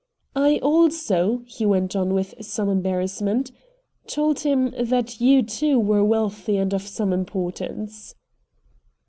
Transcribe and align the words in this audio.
I 0.35 0.57
also," 0.63 1.43
he 1.45 1.63
went 1.63 1.95
on, 1.95 2.15
with 2.15 2.33
some 2.43 2.69
embarrassment, 2.69 3.51
"told 4.07 4.39
him 4.39 4.73
that 4.83 5.21
you, 5.21 5.43
too, 5.43 5.79
were 5.79 6.03
wealthy 6.03 6.57
and 6.57 6.73
of 6.73 6.81
some 6.81 7.13
importance." 7.13 8.15